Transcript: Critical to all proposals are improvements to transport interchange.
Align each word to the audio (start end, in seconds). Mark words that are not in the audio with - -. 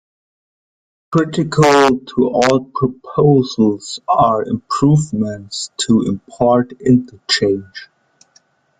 Critical 1.11 1.99
to 1.99 2.29
all 2.29 2.61
proposals 2.73 3.99
are 4.09 4.43
improvements 4.43 5.69
to 5.77 6.01
transport 6.25 6.71
interchange. 6.81 7.87